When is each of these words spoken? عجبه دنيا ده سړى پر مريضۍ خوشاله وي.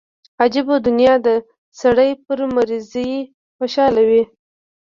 عجبه 0.43 0.75
دنيا 0.87 1.15
ده 1.25 1.35
سړى 1.81 2.09
پر 2.25 2.39
مريضۍ 2.55 3.11
خوشاله 3.57 4.01
وي. 4.09 4.23